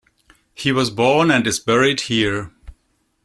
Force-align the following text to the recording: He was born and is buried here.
He 0.55 0.71
was 0.71 0.89
born 0.89 1.29
and 1.29 1.45
is 1.45 1.59
buried 1.59 2.01
here. 2.01 2.51